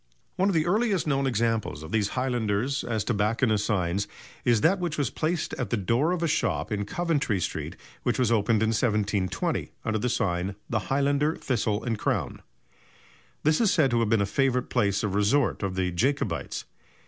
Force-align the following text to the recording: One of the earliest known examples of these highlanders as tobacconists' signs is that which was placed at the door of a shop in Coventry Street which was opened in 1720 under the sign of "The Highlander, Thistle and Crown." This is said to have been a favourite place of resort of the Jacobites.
One 0.35 0.49
of 0.49 0.55
the 0.55 0.65
earliest 0.65 1.05
known 1.05 1.27
examples 1.27 1.83
of 1.83 1.91
these 1.91 2.07
highlanders 2.17 2.83
as 2.83 3.03
tobacconists' 3.03 3.67
signs 3.67 4.07
is 4.43 4.61
that 4.61 4.79
which 4.79 4.97
was 4.97 5.11
placed 5.11 5.53
at 5.59 5.69
the 5.69 5.77
door 5.77 6.11
of 6.11 6.23
a 6.23 6.27
shop 6.27 6.71
in 6.71 6.85
Coventry 6.87 7.39
Street 7.39 7.75
which 8.01 8.17
was 8.17 8.31
opened 8.31 8.63
in 8.63 8.69
1720 8.69 9.71
under 9.85 9.99
the 9.99 10.09
sign 10.09 10.49
of 10.49 10.55
"The 10.71 10.79
Highlander, 10.89 11.35
Thistle 11.35 11.83
and 11.83 11.99
Crown." 11.99 12.41
This 13.43 13.61
is 13.61 13.71
said 13.71 13.91
to 13.91 13.99
have 13.99 14.09
been 14.09 14.21
a 14.21 14.25
favourite 14.25 14.71
place 14.71 15.03
of 15.03 15.13
resort 15.13 15.61
of 15.61 15.75
the 15.75 15.91
Jacobites. 15.91 16.65